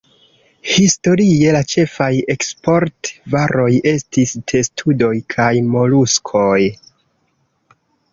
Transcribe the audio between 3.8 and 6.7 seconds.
estis testudoj kaj moluskoj.